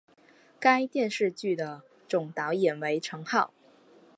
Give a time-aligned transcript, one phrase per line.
[0.59, 3.53] 该电视剧的总导演为成浩。